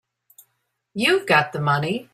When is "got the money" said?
1.27-2.09